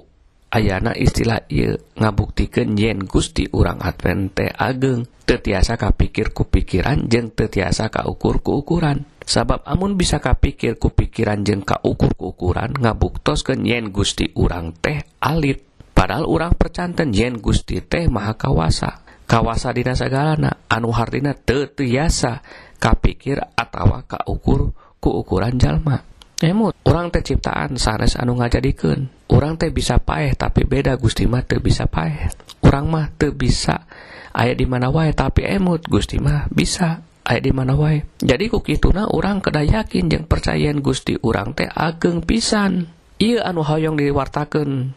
Ayana 0.53 0.95
istilah 0.95 1.43
ieu 1.51 1.75
ngabuktikan 1.99 2.77
yen 2.79 3.03
Gusti 3.03 3.49
urang 3.51 3.81
Advent 3.84 4.38
teh 4.38 4.47
ageng 4.47 5.03
tetiasa 5.25 5.75
kapikir 5.75 6.31
ku 6.31 6.47
pikiran 6.47 7.10
jeng 7.10 7.34
tetiasa 7.34 7.89
kaukur 7.89 8.39
ku 8.39 8.62
ukuran. 8.62 9.03
Sabab 9.25 9.65
amun 9.65 9.97
bisa 9.97 10.21
kapikir 10.21 10.77
ku 10.77 10.93
pikiran 10.93 11.41
jeng 11.41 11.65
kaukur 11.65 12.13
ku 12.13 12.31
ukuran 12.38 12.71
ngabuktoskeun 12.77 13.65
yen 13.65 13.89
Gusti 13.89 14.31
urang 14.38 14.71
teh 14.77 15.01
alit. 15.19 15.65
Padahal 15.91 16.29
urang 16.29 16.53
percanten 16.53 17.10
yen 17.12 17.41
Gusti 17.41 17.81
teh 17.81 18.05
maha 18.05 18.38
kawasa. 18.38 19.01
Kawasa 19.25 19.73
dina 19.73 19.97
sagalana 19.97 20.69
anu 20.69 20.93
hartina 20.93 21.34
tetiasa 21.34 22.45
kapikir 22.77 23.41
atawa 23.58 24.05
kaukur 24.05 24.77
ku 25.01 25.10
ukuran 25.19 25.58
jalma. 25.58 26.14
emut 26.43 26.76
orang 26.84 27.12
teh 27.12 27.24
ciptaan 27.24 27.80
sanes 27.80 28.19
anu 28.19 28.36
ngajadikeun. 28.39 29.08
Orang 29.32 29.58
teh 29.58 29.71
bisa 29.74 29.98
paeh 30.00 30.36
tapi 30.36 30.63
beda 30.67 30.95
Gusti 31.00 31.26
mah 31.26 31.43
teu 31.43 31.60
bisa 31.63 31.88
paeh. 31.88 32.32
Orang 32.63 32.91
mah 32.91 33.12
teu 33.15 33.32
bisa 33.32 33.88
aya 34.36 34.52
di 34.52 34.67
mana 34.67 34.91
wae 34.91 35.15
tapi 35.15 35.48
emut 35.48 35.88
Gusti 35.88 36.19
mah 36.19 36.48
bisa 36.52 37.02
aya 37.26 37.39
di 37.39 37.52
mana 37.56 37.74
wae. 37.74 38.04
Jadi 38.19 38.52
ku 38.52 38.60
kituna 38.62 39.10
orang 39.10 39.41
keda 39.41 39.63
yakin 39.63 40.12
jeung 40.12 40.26
percayaan 40.28 40.84
Gusti 40.84 41.17
orang 41.24 41.56
teh 41.56 41.67
ageng 41.67 42.21
pisan. 42.21 42.91
Ieu 43.15 43.39
anu 43.39 43.63
hoyong 43.63 43.95
diwartakeun 43.95 44.91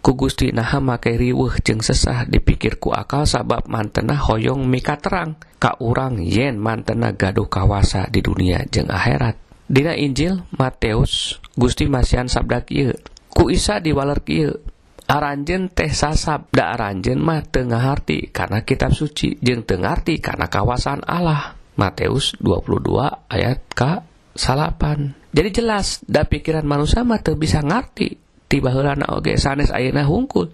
ku 0.00 0.16
Gusti 0.16 0.48
naha 0.54 0.80
make 0.80 1.12
riweuh 1.12 1.60
jeung 1.60 1.84
sesah 1.84 2.24
dipikirku 2.24 2.94
akal 2.94 3.28
sabab 3.28 3.68
mantena 3.68 4.16
hoyong 4.16 4.64
mika 4.64 4.96
terang 4.96 5.36
ka 5.60 5.76
urang 5.84 6.16
yen 6.22 6.56
mantena 6.56 7.12
gaduh 7.12 7.50
kawasa 7.50 8.08
di 8.08 8.24
dunia 8.24 8.64
jeung 8.70 8.88
akhirat. 8.88 9.49
Dina 9.70 9.94
Injil 9.94 10.42
Matius 10.58 11.38
Gusti 11.54 11.86
Masian 11.86 12.26
sabda 12.26 12.66
kieu. 12.66 12.90
Ku 13.30 13.54
isa 13.54 13.78
diwaler 13.78 14.18
kieu. 14.26 14.58
Aranjen 15.06 15.70
teh 15.70 15.94
sasab 15.94 16.50
da 16.50 16.74
aranjen 16.74 17.22
mah 17.22 17.46
Tengaharti 17.46 18.34
karena 18.34 18.66
kitab 18.66 18.90
suci 18.98 19.38
jeng 19.38 19.62
Tengarti 19.62 20.18
karena 20.18 20.50
kawasan 20.50 21.06
Allah. 21.06 21.54
Matius 21.78 22.34
22 22.42 23.30
ayat 23.30 23.62
K 23.70 24.02
salapan. 24.34 25.14
Jadi 25.30 25.62
jelas 25.62 26.02
da 26.02 26.26
pikiran 26.26 26.66
manusia 26.66 27.06
mah 27.06 27.22
teu 27.22 27.38
bisa 27.38 27.62
ngarti 27.62 28.18
bahana 28.58 29.06
oge 29.14 29.38
sanes 29.38 29.70
ayeuna 29.70 30.02
hungkul. 30.02 30.50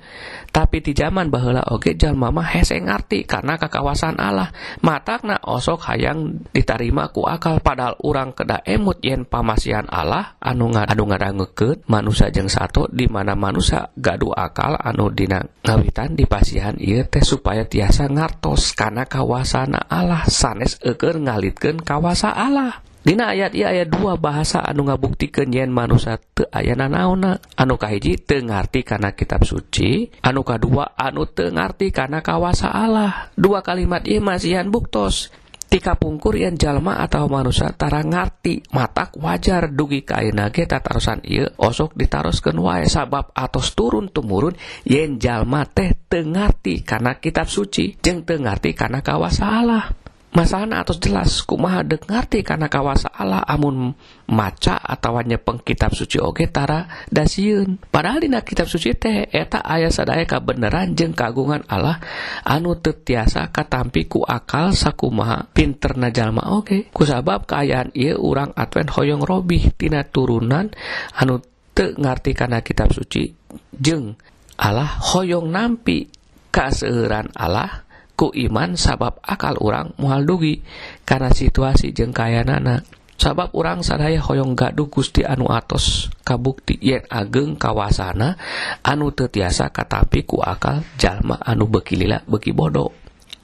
Tapi 0.53 0.85
di 0.85 0.93
zaman 0.93 1.33
baheula 1.33 1.65
oge 1.73 1.97
jalma 1.97 2.29
mah 2.29 2.45
hese 2.45 2.77
ngarti 2.77 3.25
karena 3.25 3.57
kekawasan 3.57 4.21
Allah. 4.21 4.53
Matakna 4.85 5.41
osok 5.41 5.89
hayang 5.89 6.45
ditarima 6.53 7.09
ku 7.09 7.25
akal 7.25 7.65
padahal 7.65 7.97
urang 8.05 8.37
keda 8.37 8.61
emut 8.69 9.01
yen 9.01 9.25
pamasihan 9.25 9.89
Allah 9.89 10.37
anu 10.45 10.69
anu 10.77 11.05
ngarangeukeun 11.09 11.89
manusia 11.89 12.29
jeung 12.29 12.53
satu 12.53 12.93
di 12.93 13.09
mana 13.09 13.33
manusia 13.33 13.89
gaduh 13.97 14.37
akal 14.37 14.77
anu 14.77 15.09
dina 15.09 15.41
ngawitan 15.65 16.13
di 16.13 16.29
pasihan 16.29 16.77
ieu 16.77 17.09
teh 17.09 17.25
supaya 17.25 17.65
tiasa 17.65 18.13
ngartos 18.13 18.77
karena 18.77 19.09
kawasana 19.09 19.89
Allah. 19.89 20.29
Sanes 20.29 20.77
eukeur 20.85 21.17
ngalitkeun 21.17 21.81
kawasa 21.81 22.35
Allah. 22.35 22.83
Dina 23.07 23.31
ayat 23.31 23.55
ia 23.55 23.71
ayat 23.71 23.87
dua 23.87 24.19
bahasa 24.19 24.59
anu 24.66 24.90
ngabuktikan 24.90 25.47
yen 25.55 25.71
manusia 25.71 26.19
te 26.19 26.42
ayana 26.51 26.90
naona 26.90 27.38
anu 27.55 27.79
kahiji 27.79 28.19
tengerti 28.19 28.83
karena 28.83 29.14
kitab 29.14 29.47
suci 29.47 30.11
anu 30.27 30.42
kedua 30.42 30.99
anu 30.99 31.23
tengerti 31.23 31.95
karena 31.95 32.19
kawasa 32.19 32.66
Allah. 32.66 33.31
Dua 33.38 33.62
kalimat 33.62 34.03
ia 34.11 34.19
masihan 34.19 34.66
buktos. 34.75 35.31
Tika 35.71 35.95
pungkur 35.95 36.35
yang 36.35 36.59
jalma 36.59 36.99
atau 36.99 37.31
manusia 37.31 37.71
tara 37.71 38.03
ngerti 38.03 38.75
matak 38.75 39.14
wajar 39.23 39.71
dugi 39.71 40.03
kaina 40.03 40.51
ge 40.51 40.66
tatarusan 40.66 41.23
ieu 41.23 41.47
osok 41.62 41.95
ditaroskeun 41.95 42.59
wae. 42.59 42.90
Sabab 42.90 43.31
atos 43.38 43.71
turun 43.79 44.11
tumurun 44.11 44.59
yen 44.83 45.23
jalma 45.23 45.62
teh 45.62 45.95
tengerti 46.11 46.83
karena 46.83 47.23
kitab 47.23 47.47
suci 47.47 48.03
jeung 48.03 48.27
tengerti 48.27 48.75
karena 48.75 48.99
kawasa 48.99 49.47
Allah. 49.47 50.06
masalah 50.37 50.85
atau 50.85 50.92
jelas 51.01 51.40
kumaha 51.49 51.81
dek 51.81 52.05
ngerti 52.05 52.44
karena 52.44 52.68
kawasa 52.68 53.09
Allah 53.09 53.40
amun 53.40 53.96
maca 54.29 54.77
ataunya 54.77 55.40
pengkitab 55.40 55.96
suci 55.96 56.20
oge 56.20 56.53
tara 56.53 56.85
dasiun 57.09 57.81
padahal 57.88 58.20
dina 58.20 58.44
kitab 58.44 58.68
suci 58.68 58.92
teh 58.92 59.25
eta 59.33 59.64
ayah 59.64 59.88
sadaya 59.88 60.29
kabeneran 60.29 60.92
jeng 60.92 61.16
kagungan 61.16 61.64
Allah 61.72 62.05
anu 62.44 62.77
tetiasa 62.77 63.49
katampiku 63.49 64.29
akal 64.29 64.77
sakumaha 64.77 65.49
pinter 65.57 65.96
jalma 66.12 66.53
oke 66.53 66.92
kusabab 66.92 67.49
keayaan 67.49 67.96
ia 67.96 68.20
orang 68.20 68.53
Advent 68.53 68.92
hoyong 68.92 69.25
robih 69.25 69.72
tina 69.72 70.05
turunan 70.05 70.68
anu 71.16 71.40
te 71.72 71.96
ngerti 71.96 72.37
karena 72.37 72.61
kitab 72.61 72.92
suci 72.92 73.33
jeng 73.72 74.12
Allah 74.61 75.01
hoyong 75.16 75.49
nampi 75.49 76.12
keseran 76.53 77.33
Allah 77.33 77.86
ku 78.17 78.33
iman 78.33 78.75
sabab 78.75 79.21
akal 79.21 79.61
urang 79.61 79.93
muhal 80.01 80.25
dugi. 80.25 80.65
Karena 81.05 81.31
situasi 81.31 81.93
jengkaya 81.93 82.43
nana 82.43 82.83
sabab 83.21 83.53
urang 83.53 83.85
sadaya 83.85 84.19
hoyong 84.25 84.57
gaduh 84.57 84.89
Gusti 84.89 85.23
anu 85.23 85.53
atos 85.53 86.09
kabukti 86.25 86.81
yen 86.81 87.05
ageng 87.13 87.61
kawasana 87.61 88.37
anu 88.83 89.13
tetiasa 89.13 89.71
katapi 89.71 90.25
ku 90.25 90.41
akal 90.41 90.85
jalma 91.01 91.41
anu 91.41 91.65
bekilila 91.65 92.21
beki 92.29 92.53
bodoh 92.53 92.93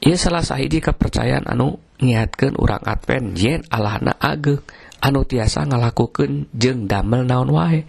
ia 0.02 0.18
salah 0.18 0.42
sahiji 0.42 0.82
kepercayaan 0.82 1.46
anu 1.46 1.78
niatkan 2.02 2.58
urang 2.58 2.82
Advent 2.82 3.38
yen 3.38 3.62
Allahna 3.70 4.18
ageng 4.18 4.58
anu 4.98 5.22
tiasa 5.22 5.62
ngalakukan 5.62 6.50
jeng 6.50 6.90
damel 6.90 7.22
naon 7.22 7.54
wae. 7.54 7.86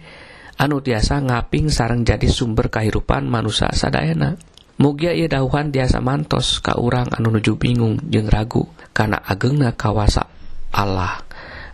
Anu 0.54 0.78
tiasa 0.78 1.18
ngaping 1.18 1.66
sarang 1.66 2.06
jadi 2.06 2.30
sumber 2.30 2.70
kehidupan 2.70 3.26
manusia 3.26 3.74
sadayana. 3.74 4.38
Mugia 4.74 5.14
ia 5.14 5.30
dahuhan 5.30 5.70
tiasa 5.70 6.02
mantos 6.02 6.58
ka 6.58 6.74
urang 6.74 7.06
anu 7.14 7.30
nuju 7.30 7.54
bingung 7.54 8.02
jeung 8.10 8.26
ragu 8.26 8.66
kana 8.90 9.22
agengna 9.22 9.70
kawasa 9.70 10.26
Allah 10.74 11.22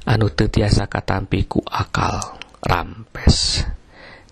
anu 0.04 0.28
teu 0.28 0.52
tiasa 0.52 0.84
katampi 0.84 1.48
ku 1.48 1.64
akal 1.64 2.20
rampes. 2.60 3.64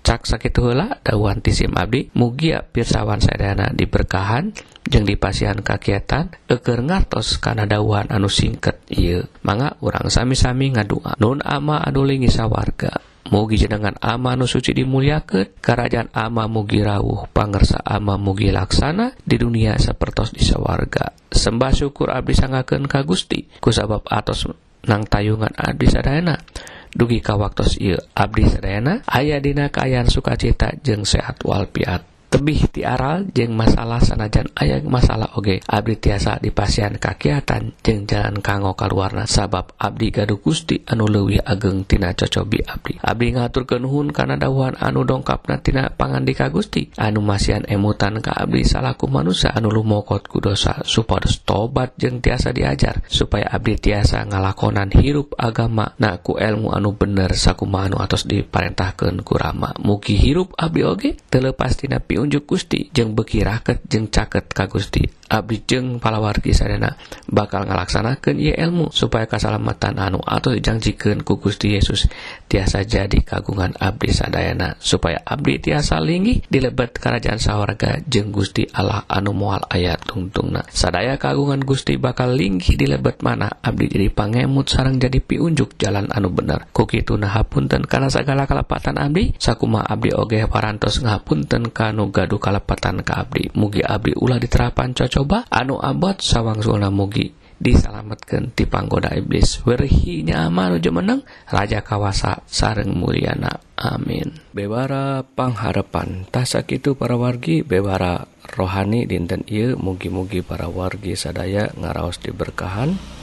Cak 0.05 0.29
sakitu 0.29 0.69
heula 0.69 1.01
dahuhan 1.01 1.41
tisim 1.41 1.73
abdi 1.77 2.13
mugia 2.13 2.61
pirsawan 2.61 3.25
sadayana 3.25 3.73
diberkahan 3.73 4.53
jeung 4.85 5.05
dipasihan 5.09 5.61
kakiatan 5.61 6.33
eger 6.49 6.81
ngartos 6.85 7.41
kana 7.41 7.65
dahuhan 7.65 8.13
anu 8.13 8.29
singket 8.29 8.85
ieu. 8.93 9.25
Mangga 9.45 9.81
urang 9.81 10.13
sami-sami 10.13 10.77
ngadua. 10.77 11.17
Nun 11.17 11.41
ama 11.41 11.81
anu 11.81 12.05
lingi 12.05 12.29
sawarga. 12.29 13.01
mugi 13.29 13.61
jenengan 13.61 13.95
ama 14.01 14.35
nu 14.35 14.49
suci 14.49 14.73
dimuliakan 14.73 15.61
kerajaan 15.61 16.09
ama 16.17 16.49
mugi 16.49 16.81
rawuh 16.81 17.29
pangersa 17.31 17.81
ama 17.85 18.17
mugi 18.17 18.53
laksana 18.53 19.15
di 19.23 19.37
dunia 19.37 19.77
sepertos 19.77 20.33
di 20.33 20.43
sawarga. 20.45 21.13
Sembah 21.29 21.73
syukur 21.73 22.11
abdi 22.13 22.35
sangakeun 22.35 22.89
ka 22.89 23.05
Gusti. 23.05 23.47
Ku 23.61 23.71
sabab 23.73 24.05
atos 24.09 24.49
nang 24.89 25.05
tayungan 25.05 25.53
abdi 25.55 25.87
sadayana. 25.89 26.41
Dugi 26.89 27.21
ka 27.21 27.37
waktos 27.37 27.77
ieu 27.79 28.01
abdi 28.17 28.49
sadayana. 28.49 29.05
Aya 29.05 29.39
dina 29.39 29.69
kaayaan 29.69 30.09
sukacita 30.09 30.73
jeung 30.81 31.05
sehat 31.05 31.45
walpiat 31.45 32.18
tebih 32.29 32.69
tiaral 32.69 33.25
jeng 33.33 33.57
masalah 33.57 34.05
sanajan 34.05 34.53
ayam 34.53 34.85
masalah 34.93 35.33
oge. 35.41 35.65
Abdi 35.65 35.97
tiasa 35.97 36.37
dipasian 36.37 37.01
kakiatan 37.01 37.73
jeng 37.81 38.05
jalan 38.05 38.45
kanggo 38.45 38.77
kalwarna 38.77 39.25
sabab 39.25 39.73
Abdi 39.81 40.13
gaduh 40.13 40.37
Gusti 40.37 40.85
anu 40.85 41.09
leuwih 41.09 41.41
ageng 41.41 41.89
tina 41.89 42.13
cocobi 42.13 42.61
Abdi. 42.61 43.01
Abdi 43.01 43.33
ngatur 43.33 43.65
kenuhun 43.65 44.13
kana 44.13 44.37
dawuhan 44.37 44.77
anu 44.77 45.09
dongkapna 45.09 45.65
tina 45.65 45.89
pangandika 45.89 46.53
Gusti. 46.53 46.93
Anu 47.01 47.25
masian 47.25 47.65
emutan 47.65 48.21
ka 48.21 48.37
Abdi 48.37 48.63
salaku 48.69 49.09
manusia 49.09 49.57
anu 49.57 49.73
lumokot 49.73 50.29
ku 50.29 50.45
dosa 50.45 50.85
supados 50.85 51.41
tobat 51.49 51.97
jeng 51.97 52.21
tiasa 52.21 52.53
diajar 52.53 53.01
supaya 53.09 53.49
Abdi 53.49 53.81
tiasa 53.81 54.21
ngalakonan 54.29 54.93
hirup 54.93 55.33
agama. 55.41 55.97
Naku 55.97 56.37
ilmu 56.37 56.77
anu 56.77 56.93
bener 56.93 57.33
sakumaha 57.33 57.89
anu 57.89 57.97
atos 58.05 58.29
diparentahkan 58.29 59.25
ku 59.25 59.41
Rama. 59.41 59.73
Mugi 59.81 60.13
hirup 60.13 60.53
Abdi 60.61 60.85
oge 60.85 61.11
telepas 61.33 61.81
tina 61.81 62.05
pi 62.05 62.18
unjuk 62.19 62.45
Gusti 62.45 62.91
jeung 62.91 63.15
beki 63.15 63.47
raket 63.47 63.87
jeung 63.87 64.11
caket 64.11 64.51
ka 64.51 64.67
Gusti. 64.67 65.07
Abdi 65.29 65.61
jeung 65.69 66.01
palawargi 66.01 66.57
sadana 66.57 66.97
bakal 67.29 67.69
ngalaksanakan 67.69 68.41
ia 68.41 68.57
ilmu 68.65 68.89
supaya 68.89 69.29
kesalamatan 69.29 70.01
anu 70.01 70.25
atau 70.25 70.57
dijanjikan 70.57 71.21
ku 71.21 71.37
Gusti 71.37 71.77
Yesus. 71.77 72.09
Tiasa 72.49 72.81
jadi 72.89 73.21
kagungan 73.21 73.77
Abdi 73.77 74.09
sadayana 74.09 74.81
supaya 74.81 75.21
Abdi 75.21 75.61
tiasa 75.61 76.01
linggi 76.01 76.49
dilebet 76.49 76.97
kerajaan 76.97 77.37
sawarga 77.37 78.01
jeung 78.09 78.33
Gusti 78.33 78.65
Allah 78.73 79.05
anu 79.05 79.37
mual 79.37 79.69
ayat 79.69 80.01
tungtungna. 80.09 80.65
Sadaya 80.73 81.21
kagungan 81.21 81.61
Gusti 81.61 82.01
bakal 82.01 82.33
linggi 82.33 82.81
dilebet 82.81 83.21
mana 83.21 83.53
Abdi 83.61 83.85
jadi 83.93 84.09
pangemut 84.09 84.73
sarang 84.73 84.97
jadi 84.97 85.21
piunjuk 85.21 85.77
jalan 85.77 86.09
anu 86.09 86.33
bener. 86.33 86.73
Kukitu 86.73 87.21
nahapunten 87.21 87.85
karena 87.85 88.09
segala 88.09 88.49
kelepatan 88.49 88.97
Abdi 88.97 89.37
sakuma 89.37 89.85
Abdi 89.85 90.17
ogeh 90.17 90.49
parantos 90.49 91.05
ngapunten 91.05 91.69
kanu 91.69 92.08
anu 92.09 92.17
gaduh 92.17 92.41
kalepatan 92.41 93.05
ke 93.05 93.13
Abdi. 93.13 93.45
Mugi 93.53 93.85
Abdi 93.85 94.17
ulah 94.17 94.41
diterapan 94.41 94.97
cocoba. 94.97 95.45
Anu 95.53 95.77
abot 95.77 96.17
sawang 96.17 96.65
Zona 96.65 96.89
mugi 96.89 97.29
disalamatkan 97.61 98.57
ti 98.57 98.65
panggoda 98.65 99.13
iblis. 99.13 99.61
Werhinya 99.69 100.49
amal 100.49 100.81
menang 100.81 101.21
raja 101.53 101.85
kawasa 101.85 102.41
sareng 102.49 102.97
Mulyana. 102.97 103.61
Amin. 103.77 104.41
Bewara 104.57 105.21
pangharapan. 105.21 106.25
Tasak 106.33 106.73
itu 106.73 106.97
para 106.97 107.21
wargi 107.21 107.61
bewara 107.61 108.25
rohani 108.57 109.05
dinten 109.05 109.45
ieu. 109.45 109.77
Mugi-mugi 109.77 110.41
para 110.41 110.73
wargi 110.73 111.13
sadaya 111.13 111.69
ngaraos 111.77 112.25
diberkahan. 112.25 113.18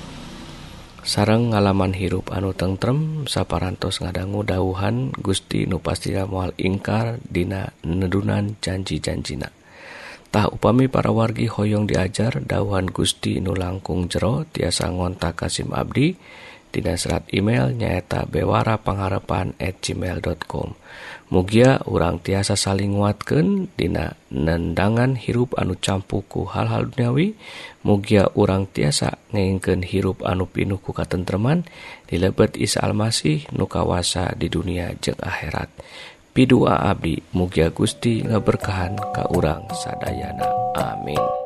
sarang 1.05 1.53
ngalaman 1.53 1.93
hirup 1.93 2.33
anu 2.33 2.57
tentrem 2.57 3.29
saparantos 3.29 4.01
ngadanggu 4.01 4.41
dauhan 4.41 5.13
Gusti 5.13 5.69
nupastina 5.69 6.25
mual 6.25 6.57
ingkar 6.57 7.21
dina 7.21 7.69
nedunan 7.85 8.57
janji-janjina. 8.57 9.53
Tah 10.33 10.49
upami 10.49 10.89
para 10.89 11.13
wargi 11.13 11.45
hoyong 11.45 11.85
diajar 11.85 12.41
dauhan 12.41 12.89
Gusti 12.89 13.37
nu 13.37 13.53
langkung 13.53 14.09
jero 14.09 14.49
tiasa 14.49 14.89
ngontak 14.89 15.45
Kasim 15.45 15.71
Abdi 15.71 16.11
dan 16.11 16.44
Dina 16.75 16.99
serat 16.99 17.23
email 17.31 17.71
nyaeta 17.71 18.27
bewara 18.27 18.75
pengharapan 18.75 19.55
at 19.55 19.79
gmail.com 19.79 20.75
Mugia 21.31 21.79
urang 21.87 22.19
tiasa 22.19 22.59
saling 22.59 22.99
nguatkan 22.99 23.71
Dina 23.79 24.19
nendangan 24.27 25.15
hirup 25.15 25.55
anu 25.55 25.79
campuku 25.79 26.43
hal-hal 26.51 26.91
duniawi 26.91 27.39
Mugia 27.87 28.27
urang 28.35 28.67
tiasa 28.67 29.15
ngengken 29.31 29.87
hirup 29.87 30.19
anu 30.27 30.51
pinuh 30.51 30.83
ku 30.83 30.91
katentreman 30.91 31.63
dilebet 32.11 32.59
Isa 32.59 32.83
Almasih 32.83 33.47
nukawasa 33.55 34.33
di 34.35 34.49
dunia 34.49 34.91
jeng 34.99 35.21
akhirat. 35.21 35.69
Pidua 36.35 36.83
Abdi 36.91 37.21
Mugia 37.31 37.71
Gusti 37.71 38.19
ngeberkahan 38.19 38.99
ka 39.15 39.31
urang 39.31 39.69
sadayana. 39.71 40.49
Amin. 40.75 41.44